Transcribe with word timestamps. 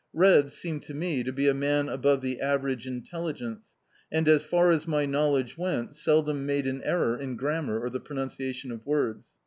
Red 0.15 0.49
seemed 0.49 0.81
to 0.85 0.95
me 0.95 1.21
to 1.21 1.31
be 1.31 1.47
a 1.47 1.53
man 1.53 1.87
above 1.87 2.21
the 2.23 2.41
average 2.41 2.87
intelligence, 2.87 3.67
and, 4.11 4.27
as 4.27 4.41
far 4.41 4.71
as 4.71 4.87
my 4.87 5.05
knowledge 5.05 5.59
went, 5.59 5.93
seldom 5.95 6.43
made 6.43 6.65
an 6.65 6.81
error 6.81 7.15
in 7.15 7.35
grammar 7.35 7.79
or 7.79 7.91
the 7.91 7.99
pronun 8.01 8.29
ciation 8.29 8.71
of 8.73 8.83
words. 8.83 9.27